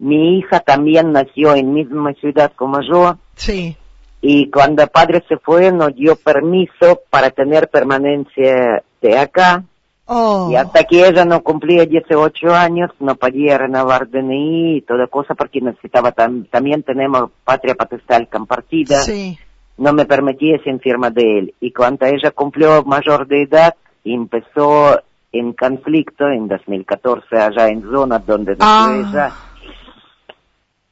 mi 0.00 0.38
hija 0.38 0.58
también 0.58 1.12
nació 1.12 1.54
en 1.54 1.72
misma 1.72 2.14
ciudad 2.14 2.50
como 2.56 2.80
yo. 2.80 3.16
Sí. 3.36 3.76
Y 4.22 4.50
cuando 4.50 4.82
el 4.82 4.88
padre 4.88 5.22
se 5.28 5.36
fue, 5.36 5.70
nos 5.70 5.94
dio 5.94 6.16
permiso 6.16 7.02
para 7.10 7.30
tener 7.30 7.68
permanencia 7.68 8.82
de 9.00 9.18
acá 9.18 9.62
Oh. 10.06 10.48
Y 10.50 10.56
hasta 10.56 10.84
que 10.84 11.06
ella 11.06 11.24
no 11.24 11.42
cumplía 11.42 11.86
18 11.86 12.54
años, 12.54 12.90
no 13.00 13.14
podía 13.16 13.56
renovar 13.56 14.08
DNI 14.08 14.76
y 14.76 14.80
toda 14.82 15.06
cosa 15.06 15.34
porque 15.34 15.60
necesitaba 15.60 16.12
también 16.12 16.82
tenemos 16.82 17.30
patria 17.44 17.74
potestad 17.74 18.22
compartida. 18.30 19.00
Sí. 19.00 19.38
No 19.78 19.92
me 19.92 20.04
permitía 20.04 20.58
sin 20.62 20.78
firma 20.78 21.10
de 21.10 21.38
él. 21.38 21.54
Y 21.60 21.72
cuando 21.72 22.06
ella 22.06 22.30
cumplió 22.30 22.82
mayor 22.84 23.26
de 23.26 23.42
edad, 23.42 23.74
empezó 24.04 25.00
en 25.32 25.52
conflicto 25.54 26.28
en 26.28 26.48
2014 26.48 27.36
allá 27.36 27.68
en 27.68 27.82
zona 27.82 28.18
donde 28.18 28.56
nació 28.56 28.66
ah. 28.66 29.08
ella. 29.08 29.32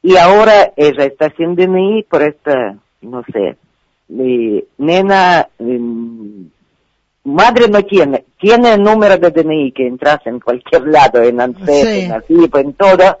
Y 0.01 0.17
ahora 0.17 0.73
ella 0.75 1.05
está 1.05 1.29
sin 1.37 1.55
DNI 1.55 2.03
por 2.03 2.23
esta 2.23 2.75
no 3.03 3.23
sé, 3.31 3.57
eh, 4.19 4.65
nena, 4.77 5.47
mm, 5.59 5.92
madre 7.25 7.67
no 7.69 7.81
tiene, 7.83 8.25
tiene 8.39 8.73
el 8.73 8.83
número 8.83 9.17
de 9.17 9.31
DNI 9.31 9.71
que 9.71 9.87
entras 9.87 10.19
en 10.25 10.39
cualquier 10.39 10.87
lado, 10.87 11.21
en 11.21 11.39
ANSES, 11.39 11.87
Sí. 11.87 11.99
en 12.01 12.11
AFIP, 12.11 12.55
en 12.57 12.73
todo, 12.73 13.17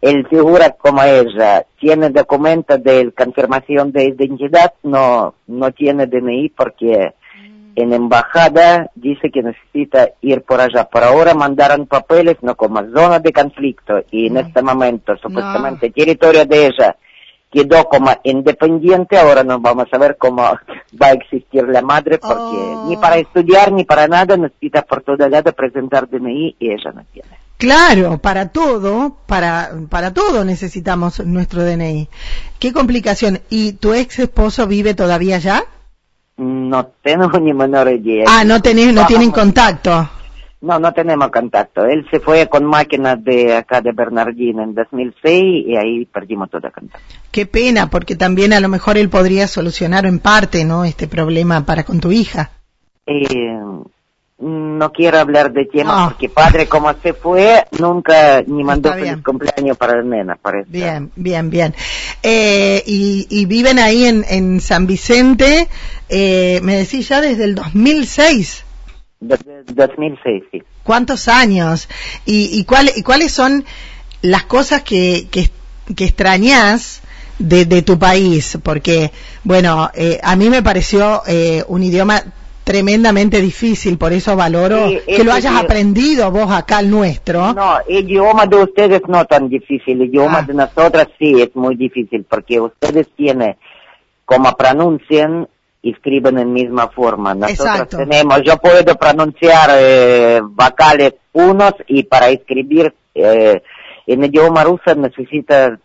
él 0.00 0.26
figura 0.28 0.70
como 0.70 1.02
ella, 1.02 1.64
tiene 1.80 2.10
documento 2.10 2.76
de 2.78 3.12
confirmación 3.12 3.92
de 3.92 4.04
identidad, 4.06 4.72
no, 4.82 5.34
no 5.46 5.70
tiene 5.72 6.06
DNI 6.06 6.50
porque 6.50 7.12
en 7.74 7.92
embajada 7.92 8.90
dice 8.94 9.30
que 9.30 9.42
necesita 9.42 10.10
ir 10.20 10.42
por 10.42 10.60
allá. 10.60 10.84
Por 10.84 11.02
ahora 11.02 11.34
mandaron 11.34 11.86
papeles, 11.86 12.36
no 12.42 12.54
como 12.54 12.80
zona 12.92 13.18
de 13.18 13.32
conflicto, 13.32 14.02
y 14.10 14.26
en 14.26 14.34
No. 14.34 14.40
este 14.40 14.60
momento 14.60 15.16
supuestamente 15.16 15.90
territorio 15.90 16.44
de 16.44 16.66
ella 16.66 16.96
quedó 17.52 17.84
como 17.84 18.10
independiente, 18.24 19.18
ahora 19.18 19.44
no 19.44 19.60
vamos 19.60 19.86
a 19.92 19.98
ver 19.98 20.16
cómo 20.18 20.42
va 20.42 21.06
a 21.06 21.12
existir 21.12 21.62
la 21.68 21.82
madre, 21.82 22.18
porque 22.18 22.56
Oh. 22.56 22.86
ni 22.88 22.96
para 22.96 23.16
estudiar 23.18 23.70
ni 23.70 23.84
para 23.84 24.08
nada 24.08 24.36
necesita 24.36 24.82
por 24.82 25.02
todo 25.02 25.28
lado 25.28 25.52
presentar 25.52 26.08
DNI 26.08 26.56
y 26.58 26.70
ella 26.70 26.92
no 26.94 27.04
tiene. 27.12 27.28
Claro, 27.58 28.18
para 28.18 28.48
todo, 28.48 29.18
para, 29.26 29.70
para 29.88 30.12
todo 30.12 30.44
necesitamos 30.44 31.24
nuestro 31.24 31.62
DNI. 31.62 32.08
Qué 32.58 32.72
complicación. 32.72 33.40
¿Y 33.50 33.74
tu 33.74 33.92
ex 33.94 34.18
esposo 34.18 34.66
vive 34.66 34.94
todavía 34.94 35.36
allá? 35.36 35.64
No 36.38 36.86
tengo 37.02 37.38
ni 37.38 37.52
menor 37.52 37.88
idea. 37.88 38.24
Ah, 38.28 38.42
no 38.42 38.60
tenés, 38.60 38.92
no 38.92 39.06
tienen 39.06 39.30
contacto. 39.30 40.08
No, 40.62 40.78
no 40.78 40.92
tenemos 40.92 41.28
contacto. 41.30 41.84
Él 41.84 42.06
se 42.10 42.20
fue 42.20 42.48
con 42.48 42.64
máquinas 42.64 43.22
de 43.22 43.56
acá 43.56 43.80
de 43.80 43.90
Bernardino 43.90 44.62
en 44.62 44.74
2006 44.74 45.66
y 45.66 45.76
ahí 45.76 46.06
perdimos 46.06 46.50
todo 46.50 46.70
contacto. 46.72 47.04
Qué 47.32 47.46
pena, 47.46 47.90
porque 47.90 48.14
también 48.14 48.52
a 48.52 48.60
lo 48.60 48.68
mejor 48.68 48.96
él 48.96 49.08
podría 49.08 49.48
solucionar 49.48 50.06
en 50.06 50.20
parte, 50.20 50.64
¿no? 50.64 50.84
Este 50.84 51.08
problema 51.08 51.66
para 51.66 51.82
con 51.82 51.98
tu 51.98 52.12
hija. 52.12 52.50
Eh, 53.06 53.58
no 54.38 54.92
quiero 54.92 55.18
hablar 55.18 55.52
de 55.52 55.64
tema 55.66 55.96
No. 55.96 56.08
porque 56.10 56.28
padre 56.28 56.66
como 56.68 56.92
se 56.94 57.12
fue 57.12 57.64
nunca 57.78 58.42
ni 58.46 58.62
mandó 58.64 58.92
feliz 58.92 59.16
cumpleaños 59.24 59.76
para 59.76 59.96
la 59.96 60.02
nena, 60.02 60.36
parece. 60.36 60.68
Bien, 60.70 61.10
bien, 61.16 61.50
bien. 61.50 61.74
Eh, 62.22 62.82
y, 62.86 63.26
y 63.30 63.46
viven 63.46 63.78
ahí 63.80 64.04
en, 64.04 64.24
en 64.28 64.60
San 64.60 64.86
Vicente, 64.86 65.68
eh, 66.08 66.60
me 66.62 66.76
decís 66.76 67.08
ya 67.08 67.20
desde 67.20 67.44
el 67.44 67.54
2006. 67.56 68.64
Desde 69.26 69.62
2006, 69.68 70.42
sí. 70.50 70.62
¿Cuántos 70.82 71.28
años? 71.28 71.88
¿Y, 72.26 72.58
y, 72.58 72.64
cuál- 72.64 72.90
y 72.96 73.02
cuáles 73.04 73.30
son 73.30 73.64
las 74.20 74.44
cosas 74.44 74.82
que, 74.82 75.28
que, 75.30 75.48
que 75.94 76.04
extrañas 76.06 77.02
de, 77.38 77.64
de 77.64 77.82
tu 77.82 77.98
país? 78.00 78.58
Porque, 78.64 79.12
bueno, 79.44 79.90
eh, 79.94 80.18
a 80.24 80.34
mí 80.34 80.50
me 80.50 80.60
pareció 80.62 81.22
eh, 81.28 81.62
un 81.68 81.84
idioma 81.84 82.20
tremendamente 82.64 83.40
difícil, 83.40 83.96
por 83.96 84.12
eso 84.12 84.34
valoro 84.34 84.88
Sí, 84.88 84.98
que 85.06 85.22
lo 85.24 85.30
ese 85.36 85.48
hayas 85.48 85.62
aprendido 85.64 86.30
vos 86.32 86.50
acá 86.50 86.80
el 86.80 86.90
nuestro. 86.90 87.52
No, 87.54 87.78
idioma 87.88 88.46
de 88.46 88.56
ustedes 88.56 89.02
no 89.06 89.24
tan 89.24 89.48
difícil, 89.48 90.02
idioma 90.02 90.38
Ah. 90.38 90.42
de 90.42 90.54
nosotras 90.54 91.06
sí 91.18 91.40
es 91.42 91.54
muy 91.54 91.76
difícil 91.76 92.24
porque 92.28 92.60
ustedes 92.60 93.06
tienen 93.16 93.56
como 94.24 94.52
pronuncian 94.56 95.48
escriben 95.82 96.38
en 96.38 96.52
misma 96.52 96.88
forma. 96.88 97.34
Nosotros 97.34 97.66
Exacto. 97.66 97.96
tenemos, 97.98 98.42
yo 98.44 98.56
puedo 98.58 98.94
pronunciar 98.96 99.70
eh, 99.72 100.40
vocales 100.42 101.14
unos 101.32 101.74
y 101.88 102.04
para 102.04 102.28
escribir 102.28 102.94
eh, 103.14 103.62
en 104.06 104.24
idioma 104.24 104.64
ruso 104.64 104.94
necesita 104.94 105.78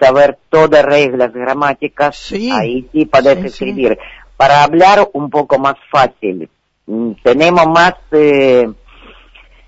saber 0.00 0.38
todas 0.48 0.84
reglas 0.84 1.32
gramáticas, 1.32 2.16
Sí. 2.16 2.50
ahí 2.50 2.88
sí 2.92 3.06
sí. 3.40 3.46
escribir. 3.46 3.98
Para 4.36 4.64
hablar 4.64 5.08
un 5.12 5.30
poco 5.30 5.58
más 5.58 5.76
fácil, 5.90 6.48
mm, 6.86 7.12
tenemos 7.22 7.66
más 7.66 7.94
eh, 8.10 8.66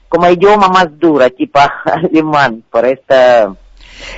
como 0.08 0.28
idioma 0.30 0.68
más 0.68 0.98
dura, 0.98 1.30
tipo 1.30 1.60
alemán, 1.84 2.64
por 2.70 2.84
esta, 2.86 3.54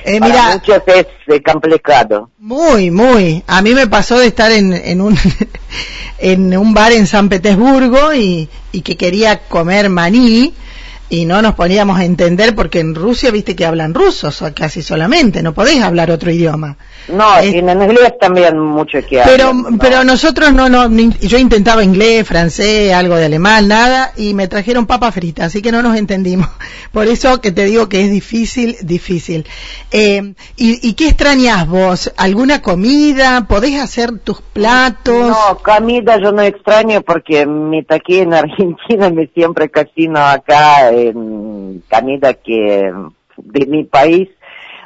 Eh, 0.03 0.19
para 0.19 0.31
mira, 0.31 0.51
muchos 0.53 0.81
es 0.87 1.07
eh, 1.27 1.41
complicado. 1.43 2.29
Muy, 2.39 2.91
muy. 2.91 3.43
A 3.47 3.61
mí 3.61 3.73
me 3.73 3.87
pasó 3.87 4.17
de 4.17 4.27
estar 4.27 4.51
en, 4.51 4.73
en 4.73 5.01
un 5.01 5.17
en 6.19 6.57
un 6.57 6.73
bar 6.73 6.91
en 6.91 7.07
San 7.07 7.29
Petersburgo 7.29 8.13
y, 8.13 8.49
y 8.71 8.81
que 8.81 8.97
quería 8.97 9.39
comer 9.47 9.89
maní 9.89 10.53
y 11.09 11.25
no 11.25 11.41
nos 11.41 11.55
poníamos 11.55 11.99
a 11.99 12.05
entender 12.05 12.53
porque 12.55 12.79
en 12.79 12.93
Rusia 12.95 13.31
viste 13.31 13.55
que 13.55 13.65
hablan 13.65 13.93
ruso 13.93 14.31
so- 14.31 14.53
casi 14.53 14.81
solamente, 14.81 15.41
no 15.41 15.53
podés 15.53 15.81
hablar 15.81 16.11
otro 16.11 16.31
idioma. 16.31 16.77
No, 17.07 17.39
Eh, 17.39 17.57
en 17.57 17.69
inglés 17.69 18.13
también 18.19 18.59
mucho 18.59 18.99
que 19.07 19.21
Pero, 19.25 19.47
hablan, 19.49 19.71
¿no? 19.73 19.77
pero 19.79 20.03
nosotros 20.03 20.53
no, 20.53 20.69
no, 20.69 20.87
yo 21.21 21.37
intentaba 21.37 21.83
inglés, 21.83 22.27
francés, 22.27 22.93
algo 22.93 23.15
de 23.15 23.25
alemán, 23.25 23.67
nada, 23.67 24.11
y 24.17 24.33
me 24.33 24.47
trajeron 24.47 24.85
papa 24.85 25.11
frita, 25.11 25.45
así 25.45 25.61
que 25.61 25.71
no 25.71 25.81
nos 25.81 25.97
entendimos. 25.97 26.47
Por 26.91 27.07
eso 27.07 27.41
que 27.41 27.51
te 27.51 27.65
digo 27.65 27.89
que 27.89 28.03
es 28.05 28.11
difícil, 28.11 28.75
difícil. 28.83 29.45
Eh, 29.91 30.33
¿y, 30.57 30.87
¿Y 30.87 30.93
qué 30.93 31.07
extrañas 31.09 31.67
vos? 31.67 32.11
¿Alguna 32.17 32.61
comida? 32.61 33.45
¿Podés 33.47 33.81
hacer 33.81 34.19
tus 34.19 34.41
platos? 34.41 35.29
No, 35.29 35.57
comida 35.63 36.19
yo 36.21 36.31
no 36.31 36.41
extraño 36.43 37.01
porque 37.01 37.45
me 37.45 37.85
aquí 37.89 38.19
en 38.19 38.33
Argentina 38.33 39.09
me 39.13 39.27
siempre 39.33 39.69
cocino 39.69 40.19
acá 40.19 40.91
en 41.07 41.83
comida 41.89 42.33
que 42.33 42.91
de 43.37 43.65
mi 43.65 43.83
país. 43.85 44.29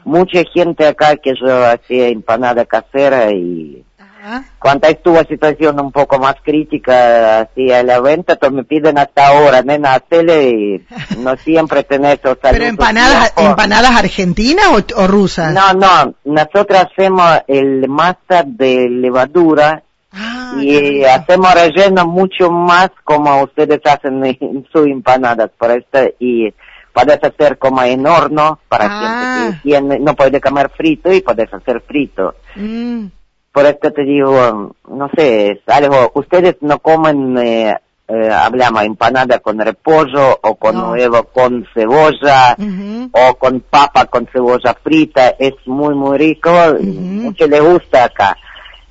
Mucha 0.05 0.43
gente 0.53 0.85
acá 0.85 1.15
que 1.15 1.33
yo 1.39 1.65
hacía 1.65 2.09
empanada 2.09 2.65
casera 2.65 3.31
y 3.31 3.85
Ajá. 3.97 4.43
cuando 4.59 4.87
estuvo 4.87 5.17
situación 5.23 5.79
un 5.79 5.93
poco 5.93 6.19
más 6.19 6.35
crítica 6.43 7.41
hacia 7.41 7.83
la 7.83 8.01
venta, 8.01 8.35
pues 8.35 8.51
me 8.51 8.65
piden 8.65 8.97
hasta 8.97 9.27
ahora, 9.27 9.61
nena, 9.61 9.95
hacele 9.95 10.49
y 10.49 10.85
no 11.19 11.37
siempre 11.43 11.83
tenés 11.83 12.19
esos 12.19 12.37
¿Pero 12.41 12.65
empanadas, 12.65 13.33
empanadas 13.37 13.91
argentinas 13.91 14.65
o, 14.67 15.01
o 15.01 15.07
rusas? 15.07 15.53
No, 15.53 15.73
no, 15.73 16.13
nosotros 16.25 16.85
hacemos 16.91 17.39
el 17.47 17.87
masa 17.87 18.43
de 18.45 18.89
levadura 18.89 19.83
Ah, 20.13 20.53
y 20.61 21.03
hacemos 21.03 21.53
relleno 21.55 22.05
mucho 22.05 22.51
más 22.51 22.91
como 23.03 23.41
ustedes 23.43 23.81
hacen 23.85 24.23
en 24.25 24.65
sus 24.71 24.85
empanadas, 24.87 25.49
por 25.57 25.71
esto, 25.71 25.99
y 26.19 26.53
puedes 26.93 27.23
hacer 27.23 27.57
como 27.57 27.81
en 27.83 28.05
horno 28.05 28.59
para 28.69 28.85
Ah. 28.87 28.99
gente 29.01 29.57
que 29.57 29.63
tiene, 29.63 29.99
no 29.99 30.13
puede 30.15 30.39
comer 30.39 30.69
frito 30.77 31.11
y 31.11 31.21
puedes 31.21 31.51
hacer 31.53 31.81
frito. 31.87 32.35
Mm. 32.55 33.05
Por 33.51 33.65
esto 33.65 33.91
te 33.91 34.03
digo, 34.03 34.75
no 34.89 35.09
sé, 35.15 35.47
es 35.53 35.59
algo, 35.67 36.11
ustedes 36.15 36.57
no 36.61 36.79
comen, 36.79 37.37
eh, 37.37 37.75
eh, 38.07 38.29
hablamos 38.31 38.83
empanada 38.83 39.39
con 39.39 39.59
repollo 39.59 40.39
o 40.41 40.55
con 40.55 40.75
No. 40.75 40.91
huevo 40.91 41.23
con 41.25 41.65
cebolla 41.73 42.55
o 43.11 43.33
con 43.35 43.61
papa 43.61 44.05
con 44.05 44.27
cebolla 44.33 44.75
frita, 44.83 45.29
es 45.39 45.53
muy 45.65 45.93
muy 45.95 46.17
rico, 46.17 46.51
mucho 46.81 47.47
le 47.47 47.59
gusta 47.59 48.05
acá. 48.05 48.35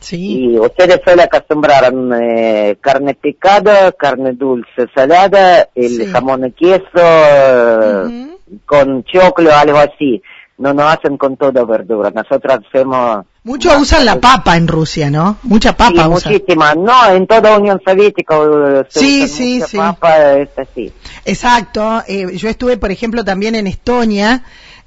Sí. 0.03 0.51
Y 0.53 0.59
ustedes 0.59 1.01
suelen 1.05 1.25
acostumbrar 1.27 1.93
eh, 2.21 2.77
carne 2.81 3.15
picada, 3.15 3.93
carne 3.93 4.33
dulce 4.33 4.87
salada, 4.95 5.69
el 5.75 5.89
Sí. 5.91 6.07
jamón 6.07 6.47
y 6.47 6.53
queso 6.53 8.11
con 8.67 9.05
choclo, 9.05 9.55
algo 9.55 9.79
así. 9.79 10.23
No 10.59 10.73
nos 10.75 10.93
hacen 10.95 11.17
con 11.17 11.37
toda 11.37 11.65
verdura. 11.65 12.11
Nosotros 12.15 12.59
hacemos... 12.69 13.25
Muchos 13.43 13.77
usan 13.81 14.05
la 14.05 14.21
papa 14.21 14.57
en 14.57 14.69
Rusia, 14.69 15.11
¿no? 15.11 15.39
Mucha 15.43 15.73
papa 15.77 15.91
Sí, 16.05 16.09
usan. 16.09 16.33
muchísima. 16.33 16.75
No, 16.75 17.11
en 17.11 17.27
toda 17.27 17.59
Unión 17.59 17.81
Soviética 17.85 18.37
eh, 18.37 18.85
se 18.89 19.01
Sí, 19.01 19.25
usa 19.25 19.37
sí, 19.37 19.55
mucha 19.55 19.67
sí. 19.67 19.77
papa, 19.79 20.33
es 20.35 20.49
así. 20.57 20.93
Exacto. 21.25 22.03
Eh, 22.07 22.37
yo 22.37 22.49
estuve, 22.49 22.77
por 22.77 22.93
ejemplo, 22.93 23.25
también 23.25 23.57
en 23.57 23.67
Estonia 23.67 24.45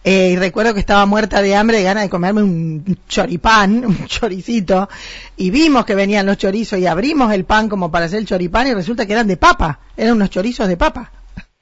eh, 0.08 0.30
y 0.34 0.36
recuerdo 0.36 0.76
que 0.76 0.80
estaba 0.80 1.04
muerta 1.08 1.42
de 1.42 1.56
hambre, 1.56 1.78
de 1.78 1.84
ganas 1.84 2.04
de 2.04 2.12
comerme 2.12 2.44
un 2.44 2.98
choripán, 3.08 3.84
un 3.88 4.06
choricito, 4.06 4.88
y 5.36 5.50
vimos 5.50 5.84
que 5.84 5.96
venían 5.96 6.28
los 6.28 6.38
chorizos 6.38 6.78
y 6.78 6.86
abrimos 6.86 7.34
el 7.34 7.44
pan 7.44 7.68
como 7.68 7.90
para 7.90 8.06
hacer 8.06 8.20
el 8.20 8.28
choripán 8.28 8.68
y 8.68 8.76
resulta 8.76 9.08
que 9.08 9.14
eran 9.14 9.28
de 9.28 9.38
papa, 9.38 9.80
eran 9.98 10.14
unos 10.14 10.30
chorizos 10.30 10.68
de 10.68 10.78
papa. 10.78 11.12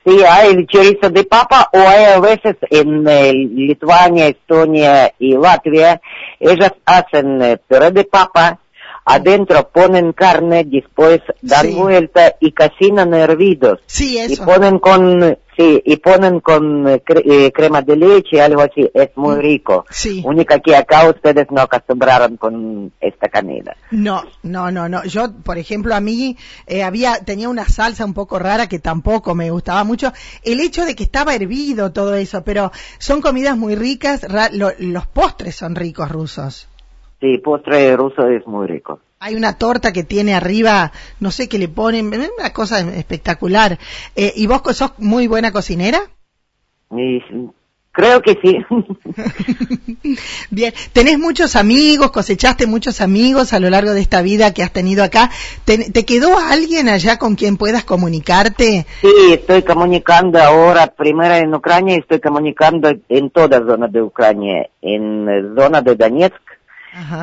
Sí, 0.05 0.17
hay 0.29 0.65
chorizo 0.65 1.09
de 1.09 1.23
papa 1.23 1.69
o 1.71 1.79
hay 1.79 2.03
a 2.03 2.19
veces 2.19 2.57
en 2.69 3.07
eh, 3.07 3.31
Lituania, 3.31 4.27
Estonia 4.27 5.13
y 5.17 5.37
Latvia, 5.37 6.01
ellas 6.37 6.73
hacen 6.85 7.41
eh, 7.41 7.61
de 7.69 8.03
papa, 8.03 8.59
adentro 9.05 9.69
ponen 9.69 10.13
carne, 10.13 10.63
después 10.65 11.21
dan 11.41 11.67
Sí. 11.67 11.73
vuelta 11.75 12.35
y 12.39 12.51
cocinan 12.53 13.13
hervidos. 13.13 13.79
Sí, 13.85 14.15
Y 14.15 14.19
eso. 14.19 14.45
ponen 14.45 14.79
con, 14.79 15.37
sí, 15.57 15.81
y 15.85 15.97
ponen 15.97 16.39
con 16.39 16.87
eh, 16.87 17.03
cre- 17.05 17.23
eh, 17.25 17.51
crema 17.51 17.81
de 17.81 17.95
leche, 17.97 18.41
algo 18.41 18.61
así, 18.61 18.89
es 18.93 19.09
muy 19.15 19.35
Mm, 19.35 19.39
rico. 19.39 19.85
sí. 19.89 20.21
Única 20.25 20.59
que 20.59 20.75
acá 20.75 21.09
ustedes 21.09 21.47
no 21.51 21.61
acostumbraron 21.61 22.37
con 22.37 22.91
esta 23.01 23.29
comida. 23.29 23.75
No, 23.91 24.23
no, 24.43 24.71
no, 24.71 24.87
no. 24.89 25.03
Yo, 25.03 25.31
por 25.43 25.57
ejemplo, 25.57 25.93
a 25.95 25.99
mí 25.99 26.37
eh, 26.67 26.83
había 26.83 27.15
tenía 27.23 27.49
una 27.49 27.65
salsa 27.67 28.05
un 28.05 28.13
poco 28.13 28.39
rara 28.39 28.67
que 28.67 28.79
tampoco 28.79 29.35
me 29.35 29.51
gustaba 29.51 29.83
mucho. 29.83 30.11
El 30.43 30.59
hecho 30.61 30.85
de 30.85 30.95
que 30.95 31.03
estaba 31.03 31.35
hervido 31.35 31.91
todo 31.91 32.15
eso, 32.15 32.43
pero 32.43 32.71
son 32.99 33.21
comidas 33.21 33.57
muy 33.57 33.75
ricas. 33.75 34.23
ra- 34.23 34.49
lo- 34.51 34.71
los 34.79 35.07
postres 35.07 35.55
son 35.55 35.75
ricos 35.75 36.09
rusos. 36.11 36.67
Sí, 37.23 37.37
postre 37.37 37.95
ruso 37.95 38.27
es 38.27 38.45
muy 38.45 38.67
rico. 38.67 38.99
Hay 39.17 39.35
una 39.35 39.57
torta 39.57 39.93
que 39.93 40.03
tiene 40.03 40.33
arriba, 40.33 40.91
no 41.21 41.31
sé 41.31 41.47
qué 41.47 41.57
le 41.57 41.69
ponen, 41.69 42.07
una 42.07 42.51
cosa 42.51 42.81
espectacular. 42.97 43.79
Eh, 44.13 44.33
¿Y 44.35 44.45
vos 44.45 44.61
sos 44.75 44.91
muy 44.97 45.27
buena 45.27 45.53
cocinera? 45.53 46.01
Y, 46.91 47.21
creo 47.93 48.21
que 48.21 48.37
sí. 48.41 48.57
Bien, 50.51 50.73
¿tenés 50.91 51.17
muchos 51.17 51.55
amigos, 51.55 52.11
cosechaste 52.11 52.67
muchos 52.67 52.99
amigos 52.99 53.53
a 53.53 53.61
lo 53.61 53.69
largo 53.69 53.93
de 53.93 54.01
esta 54.01 54.21
vida 54.21 54.53
que 54.53 54.61
has 54.61 54.73
tenido 54.73 55.01
acá? 55.01 55.29
¿Te, 55.63 55.91
te 55.91 56.05
quedó 56.05 56.37
alguien 56.37 56.89
allá 56.89 57.17
con 57.17 57.35
quien 57.35 57.55
puedas 57.55 57.85
comunicarte? 57.85 58.85
Sí, 58.99 59.13
estoy 59.31 59.61
comunicando 59.61 60.41
ahora, 60.41 60.87
primero 60.87 61.35
en 61.35 61.55
Ucrania, 61.55 61.95
estoy 61.95 62.19
comunicando 62.19 62.91
en 63.07 63.29
todas 63.29 63.61
zonas 63.65 63.93
de 63.93 64.01
Ucrania, 64.01 64.67
en 64.81 65.55
zona 65.55 65.81
de 65.81 65.95
Donetsk, 65.95 66.41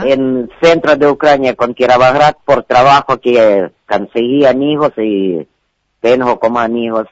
en 0.05 0.51
centro 0.61 0.97
de 0.97 1.07
Ucrania 1.07 1.55
con 1.55 1.75
Kirovohrad 1.75 2.35
por 2.45 2.65
trabajo 2.65 3.19
que 3.19 3.71
conseguí 3.89 4.45
amigos 4.45 4.93
y 4.97 5.47
tengo 6.01 6.39
como 6.41 6.59
amigos. 6.59 7.07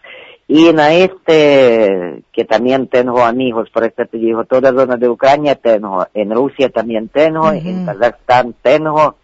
Y 0.51 0.69
en 0.69 0.81
este, 0.81 2.23
que 2.33 2.45
también 2.47 2.89
tengo 2.89 3.23
amigos, 3.23 3.69
por 3.71 3.85
eso 3.85 4.07
te 4.11 4.17
digo, 4.17 4.45
toda 4.45 4.73
zona 4.73 4.97
de 4.97 5.09
Ucrania 5.09 5.57
tengo, 5.57 6.07
en 6.15 6.31
Rusia 6.31 6.71
también 6.71 7.09
tengo, 7.09 7.53
en 7.53 7.85
Kazajstán 7.85 8.55
tengo. 8.63 9.17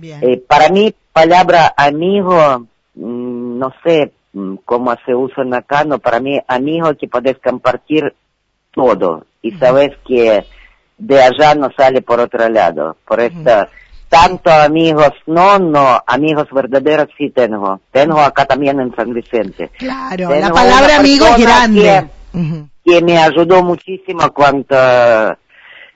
Eh, 0.00 0.42
para 0.48 0.68
mí, 0.68 0.94
palabra 1.12 1.74
amigo, 1.76 2.68
mm, 2.94 3.58
no 3.58 3.74
sé 3.82 4.12
mm, 4.32 4.56
cómo 4.64 4.94
se 5.04 5.14
usa 5.14 5.42
en 5.42 5.54
acá, 5.54 5.84
no, 5.84 5.98
para 5.98 6.20
mí 6.20 6.40
amigo 6.46 6.94
que 6.94 7.08
puedes 7.08 7.36
compartir 7.38 8.14
todo. 8.72 9.26
Y 9.42 9.50
sabes 9.52 9.90
que 10.06 10.44
de 10.98 11.22
allá 11.22 11.54
no 11.54 11.70
sale 11.76 12.02
por 12.02 12.20
otro 12.20 12.48
lado. 12.48 12.96
Por 13.06 13.20
esto, 13.20 13.68
tanto 14.08 14.50
amigos, 14.50 15.12
no, 15.26 15.58
no, 15.58 16.02
amigos 16.06 16.48
verdaderos 16.52 17.08
sí 17.18 17.30
tengo. 17.30 17.80
Tengo 17.90 18.20
acá 18.20 18.44
también 18.46 18.80
en 18.80 18.94
San 18.94 19.12
Vicente. 19.12 19.70
Claro, 19.78 20.30
la 20.30 20.50
palabra 20.50 20.96
amigo 20.96 21.26
es 21.26 21.38
grande. 21.38 22.06
Que, 22.84 23.00
me 23.00 23.16
ayudó 23.16 23.62
muchísimo 23.62 24.30
cuando 24.32 24.76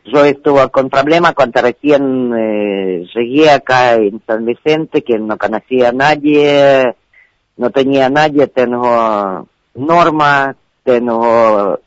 yo 0.06 0.24
estuve 0.24 0.68
con 0.70 0.88
problemas, 0.88 1.34
cuando 1.34 1.60
recién 1.60 2.32
eh, 2.34 3.06
llegué 3.14 3.50
acá 3.50 3.94
en 3.94 4.22
San 4.26 4.46
Vicente, 4.46 5.02
que 5.02 5.18
no 5.18 5.36
conocía 5.36 5.90
a 5.90 5.92
nadie, 5.92 6.96
no 7.58 7.70
tenía 7.70 8.06
a 8.06 8.10
nadie, 8.10 8.46
tengo 8.46 9.46
Norma, 9.74 10.56
tengo 10.82 11.78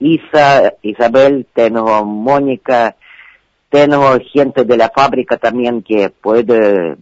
Isa, 0.00 0.74
Isabel, 0.82 1.46
tengo 1.54 2.04
Mónica, 2.04 2.96
tengo 3.68 4.18
gente 4.32 4.64
de 4.64 4.76
la 4.76 4.90
fábrica 4.90 5.36
también 5.36 5.82
que 5.82 6.10
puede 6.10 6.96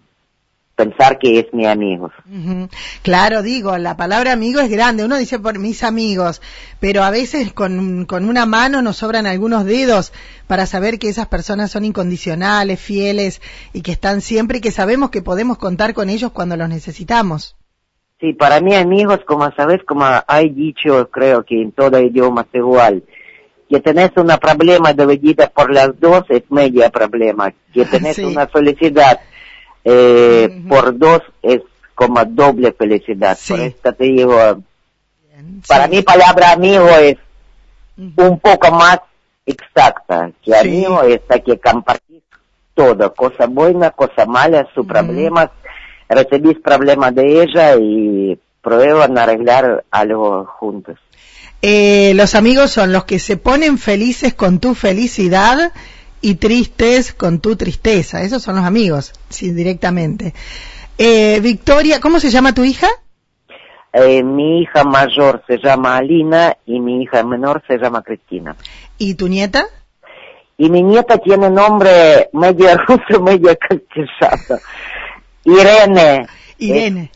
pensar 0.78 1.18
que 1.18 1.40
es 1.40 1.46
mi 1.52 1.66
amigo. 1.66 2.12
Claro, 3.02 3.42
digo, 3.42 3.76
la 3.78 3.96
palabra 3.96 4.32
amigo 4.32 4.60
es 4.60 4.70
grande. 4.70 5.04
Uno 5.04 5.16
dice 5.16 5.40
por 5.40 5.58
mis 5.58 5.82
amigos, 5.82 6.40
pero 6.78 7.02
a 7.02 7.10
veces 7.10 7.52
con, 7.52 8.04
con, 8.04 8.28
una 8.28 8.46
mano 8.46 8.80
nos 8.80 8.98
sobran 8.98 9.26
algunos 9.26 9.64
dedos 9.64 10.12
para 10.46 10.66
saber 10.66 11.00
que 11.00 11.08
esas 11.08 11.26
personas 11.26 11.72
son 11.72 11.84
incondicionales, 11.84 12.78
fieles 12.78 13.42
y 13.72 13.82
que 13.82 13.90
están 13.90 14.20
siempre 14.20 14.58
y 14.58 14.60
que 14.60 14.70
sabemos 14.70 15.10
que 15.10 15.20
podemos 15.20 15.58
contar 15.58 15.94
con 15.94 16.10
ellos 16.10 16.30
cuando 16.30 16.56
los 16.56 16.68
necesitamos. 16.68 17.57
Sí, 18.20 18.32
para 18.32 18.60
mí 18.60 18.75
amigos, 18.75 19.20
como 19.26 19.50
sabes, 19.52 19.82
como 19.84 20.04
hay 20.26 20.50
dicho, 20.50 21.08
creo 21.10 21.44
que 21.44 21.62
en 21.62 21.70
todo 21.70 22.00
idioma 22.00 22.42
es 22.42 22.58
igual, 22.58 23.04
que 23.68 23.80
tenés 23.80 24.10
un 24.16 24.28
problema 24.40 24.92
dividido 24.92 25.48
por 25.50 25.72
las 25.72 25.98
dos 26.00 26.25
es 26.28 26.42
media 26.50 26.90
problema, 26.90 27.52
que 27.72 27.84
tenés 27.87 28.18
una 28.18 28.46
felicidad 28.48 29.20
eh, 29.84 30.62
por 30.68 30.98
dos 30.98 31.22
es 31.42 31.60
como 31.94 32.25
doble 32.25 32.72
felicidad. 32.72 33.38
Por 33.48 33.60
esto 33.60 33.92
te 33.92 34.04
digo, 34.04 34.62
para 35.68 35.87
mí 35.87 36.02
palabra 36.02 36.52
amigo 36.52 36.88
es 36.88 37.16
un 37.96 38.38
poco 38.40 38.70
más 38.72 39.00
exacta, 39.46 40.31
que 40.42 40.57
amigo 40.57 41.02
es 41.02 41.20
que 41.44 41.59
compartís 41.59 42.22
todo, 42.74 43.12
cosa 43.14 43.46
buena, 43.46 43.90
cosa 43.90 44.26
mala, 44.26 44.68
sus 44.74 44.87
problemas, 44.87 45.50
recibís 46.09 46.59
problemas 46.59 47.14
de 47.14 47.42
ella 47.42 47.77
y 47.77 48.38
prueban 48.62 49.16
arreglar 49.18 49.85
algo 49.90 50.44
juntos. 50.44 50.99
Eh, 51.61 52.12
los 52.14 52.35
amigos 52.35 52.71
son 52.71 52.92
los 52.92 53.05
que 53.05 53.18
se 53.18 53.37
ponen 53.37 53.79
felices 53.79 54.35
con 54.35 54.61
tu 54.61 54.75
felicidad 54.75 55.73
y 56.21 56.37
tristes 56.37 57.12
con 57.12 57.40
tu 57.40 57.57
tristeza. 57.57 58.23
Esos 58.23 58.42
son 58.42 58.57
los 58.57 58.64
amigos, 58.64 59.12
sí, 59.29 59.53
directamente. 59.53 60.35
Eh, 60.97 61.40
Victoria, 61.40 62.01
¿cómo 62.01 62.21
se 62.21 62.31
llama 62.31 62.55
tu 62.55 62.64
hija? 62.64 62.88
Eh, 63.92 64.23
mi 64.23 64.62
hija 64.62 64.85
mayor 64.85 65.42
se 65.47 65.59
llama 65.59 65.97
Alina 65.97 66.57
y 66.66 66.79
mi 66.81 67.03
hija 67.03 67.23
menor 67.25 67.62
se 67.66 67.79
llama 67.79 68.03
Cristina. 68.03 68.55
¿Y 68.99 69.14
tu 69.14 69.29
nieta? 69.29 69.66
Y 70.57 70.71
mi 70.71 70.83
nieta 70.83 71.18
tiene 71.18 71.51
nombre 71.51 72.29
medio 72.33 72.68
ruso, 72.87 73.23
medio 73.23 73.57
castellano. 73.57 74.61
Irene. 75.48 76.26
Irene. 76.58 77.11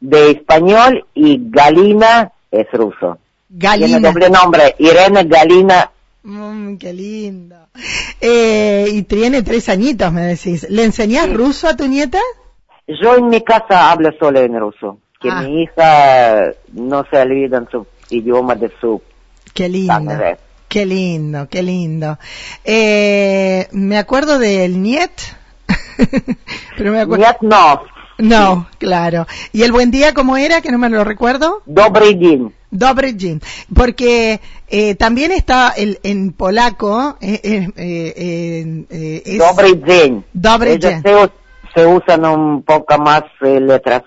de 0.00 0.30
español 0.30 1.06
y 1.14 1.38
Galina 1.50 2.32
es 2.50 2.66
ruso. 2.72 3.18
Galina. 3.48 3.86
Tiene 3.86 4.08
doble 4.08 4.30
nombre, 4.30 4.74
Irene 4.78 5.24
Galina. 5.24 5.90
Mm, 6.22 6.76
qué 6.76 6.92
lindo. 6.92 7.56
Eh, 8.20 8.86
y 8.92 9.02
tiene 9.02 9.42
tres 9.42 9.68
añitos, 9.68 10.12
me 10.12 10.22
decís. 10.22 10.68
¿Le 10.68 10.84
enseñás 10.84 11.32
ruso 11.32 11.68
a 11.68 11.76
tu 11.76 11.86
nieta? 11.86 12.18
Yo 12.86 13.16
en 13.16 13.28
mi 13.28 13.42
casa 13.42 13.90
hablo 13.90 14.10
solo 14.18 14.40
en 14.40 14.58
ruso. 14.58 14.98
Que 15.20 15.30
ah. 15.30 15.42
mi 15.42 15.62
hija 15.62 16.52
no 16.72 17.04
se 17.10 17.18
olvida 17.18 17.58
en 17.58 17.68
su 17.70 17.86
idioma 18.10 18.54
de 18.54 18.70
su 18.80 19.00
Qué 19.54 19.68
lindo. 19.68 20.12
Qué 20.68 20.86
lindo, 20.86 21.48
qué 21.48 21.62
lindo. 21.64 22.18
Eh, 22.64 23.66
me 23.72 23.98
acuerdo 23.98 24.38
del 24.38 24.80
Niet, 24.80 25.10
Pero 26.76 26.92
me 26.92 27.00
acuerdo... 27.00 27.26
no. 27.42 27.82
No, 28.20 28.68
claro. 28.78 29.26
¿Y 29.52 29.62
el 29.62 29.72
buen 29.72 29.90
día 29.90 30.12
cómo 30.12 30.36
era? 30.36 30.60
Que 30.60 30.70
no 30.70 30.78
me 30.78 30.90
lo 30.90 31.04
recuerdo. 31.04 31.62
Dobry 31.64 32.18
dzień. 32.18 32.52
Dobry 32.70 33.16
dzień. 33.16 33.40
Porque 33.74 34.40
eh, 34.68 34.94
también 34.94 35.32
está 35.32 35.70
el, 35.70 35.98
en 36.02 36.32
polaco. 36.32 37.16
Eh, 37.20 37.40
eh, 37.42 37.68
eh, 37.76 38.84
eh 38.90 39.22
es 39.24 39.38
Dobry 39.38 39.82
dzień. 39.86 40.24
Dobry 40.34 40.78
dzień. 40.78 41.02
Se, 41.02 41.30
se, 41.74 41.86
usan 41.86 42.24
un 42.26 42.62
poco 42.62 42.98
más 42.98 43.22
eh, 43.40 43.58
letras 43.58 44.02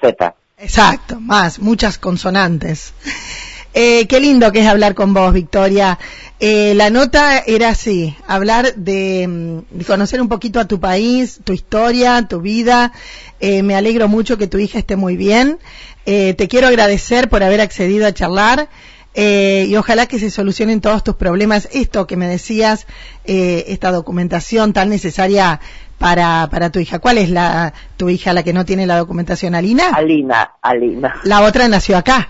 Z. 0.00 0.34
Exacto, 0.58 1.18
más, 1.18 1.58
muchas 1.58 1.98
consonantes. 1.98 2.92
Eh, 3.72 4.06
qué 4.08 4.20
lindo 4.20 4.50
que 4.50 4.60
es 4.60 4.66
hablar 4.66 4.94
con 4.94 5.14
vos, 5.14 5.32
Victoria. 5.32 5.98
Eh, 6.40 6.74
la 6.74 6.90
nota 6.90 7.38
era 7.38 7.68
así, 7.68 8.16
hablar 8.26 8.74
de, 8.74 9.26
mm, 9.28 9.78
de, 9.78 9.84
conocer 9.84 10.20
un 10.20 10.28
poquito 10.28 10.58
a 10.58 10.66
tu 10.66 10.80
país, 10.80 11.40
tu 11.44 11.52
historia, 11.52 12.26
tu 12.28 12.40
vida. 12.40 12.92
Eh, 13.38 13.62
me 13.62 13.76
alegro 13.76 14.08
mucho 14.08 14.38
que 14.38 14.46
tu 14.46 14.58
hija 14.58 14.78
esté 14.78 14.96
muy 14.96 15.16
bien. 15.16 15.58
Eh, 16.06 16.34
te 16.34 16.48
quiero 16.48 16.66
agradecer 16.66 17.28
por 17.28 17.42
haber 17.42 17.60
accedido 17.60 18.06
a 18.06 18.12
charlar. 18.12 18.68
Eh, 19.14 19.66
y 19.68 19.76
ojalá 19.76 20.06
que 20.06 20.18
se 20.18 20.30
solucionen 20.30 20.80
todos 20.80 21.02
tus 21.02 21.16
problemas. 21.16 21.68
Esto 21.72 22.06
que 22.06 22.16
me 22.16 22.28
decías, 22.28 22.86
eh, 23.24 23.64
esta 23.68 23.90
documentación 23.90 24.72
tan 24.72 24.88
necesaria 24.88 25.60
para, 25.98 26.48
para 26.50 26.70
tu 26.70 26.78
hija. 26.78 27.00
¿Cuál 27.00 27.18
es 27.18 27.28
la, 27.28 27.74
tu 27.96 28.08
hija 28.08 28.32
la 28.32 28.42
que 28.42 28.52
no 28.52 28.64
tiene 28.64 28.86
la 28.86 28.96
documentación? 28.98 29.54
¿Alina? 29.54 29.88
Alina, 29.92 30.52
Alina. 30.62 31.20
La 31.24 31.42
otra 31.42 31.68
nació 31.68 31.96
acá. 31.96 32.28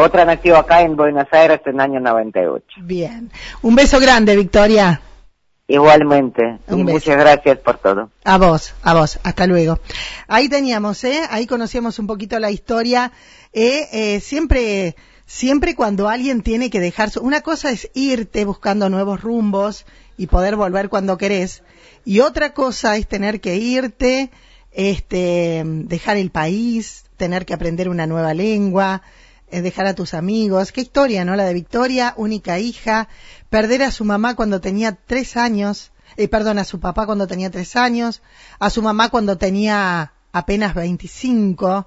Otra 0.00 0.24
nació 0.24 0.56
acá 0.56 0.82
en 0.82 0.94
Buenos 0.94 1.26
Aires 1.32 1.60
en 1.66 1.74
el 1.74 1.80
año 1.80 1.98
98. 1.98 2.64
Bien. 2.82 3.32
Un 3.62 3.74
beso 3.74 3.98
grande, 3.98 4.36
Victoria. 4.36 5.00
Igualmente. 5.66 6.58
y 6.70 6.76
muchas 6.76 7.16
gracias 7.16 7.58
por 7.58 7.78
todo. 7.78 8.08
A 8.22 8.38
vos, 8.38 8.76
a 8.84 8.94
vos. 8.94 9.18
Hasta 9.24 9.48
luego. 9.48 9.80
Ahí 10.28 10.48
teníamos, 10.48 11.02
¿eh? 11.02 11.22
Ahí 11.30 11.48
conocíamos 11.48 11.98
un 11.98 12.06
poquito 12.06 12.38
la 12.38 12.52
historia. 12.52 13.10
Eh, 13.52 13.88
eh, 13.90 14.20
siempre, 14.20 14.94
siempre 15.26 15.74
cuando 15.74 16.08
alguien 16.08 16.42
tiene 16.42 16.70
que 16.70 16.78
dejar 16.78 17.10
su... 17.10 17.20
Una 17.20 17.40
cosa 17.40 17.72
es 17.72 17.90
irte 17.94 18.44
buscando 18.44 18.88
nuevos 18.88 19.20
rumbos 19.20 19.84
y 20.16 20.28
poder 20.28 20.54
volver 20.54 20.90
cuando 20.90 21.18
querés. 21.18 21.64
Y 22.04 22.20
otra 22.20 22.54
cosa 22.54 22.96
es 22.96 23.08
tener 23.08 23.40
que 23.40 23.56
irte, 23.56 24.30
este, 24.70 25.64
dejar 25.66 26.18
el 26.18 26.30
país, 26.30 27.04
tener 27.16 27.44
que 27.44 27.54
aprender 27.54 27.88
una 27.88 28.06
nueva 28.06 28.32
lengua, 28.32 29.02
dejar 29.50 29.86
a 29.86 29.94
tus 29.94 30.14
amigos. 30.14 30.72
Qué 30.72 30.80
historia, 30.80 31.24
¿no? 31.24 31.36
La 31.36 31.44
de 31.44 31.54
Victoria, 31.54 32.14
única 32.16 32.58
hija, 32.58 33.08
perder 33.50 33.82
a 33.82 33.90
su 33.90 34.04
mamá 34.04 34.36
cuando 34.36 34.60
tenía 34.60 34.92
tres 34.92 35.36
años, 35.36 35.92
eh, 36.16 36.28
perdón, 36.28 36.58
a 36.58 36.64
su 36.64 36.80
papá 36.80 37.06
cuando 37.06 37.26
tenía 37.26 37.50
tres 37.50 37.76
años, 37.76 38.22
a 38.58 38.70
su 38.70 38.82
mamá 38.82 39.08
cuando 39.08 39.38
tenía 39.38 40.12
apenas 40.32 40.74
25, 40.74 41.86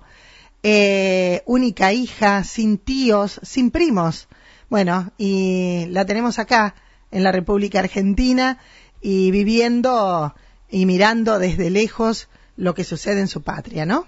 eh, 0.63 1.43
única 1.45 1.93
hija, 1.93 2.43
sin 2.43 2.77
tíos, 2.77 3.39
sin 3.43 3.71
primos. 3.71 4.27
Bueno, 4.69 5.11
y 5.17 5.85
la 5.89 6.05
tenemos 6.05 6.39
acá, 6.39 6.75
en 7.11 7.23
la 7.23 7.31
República 7.31 7.79
Argentina, 7.79 8.57
y 9.01 9.31
viviendo 9.31 10.33
y 10.69 10.85
mirando 10.85 11.39
desde 11.39 11.69
lejos 11.69 12.29
lo 12.55 12.73
que 12.73 12.83
sucede 12.83 13.19
en 13.19 13.27
su 13.27 13.41
patria, 13.41 13.85
¿no? 13.85 14.07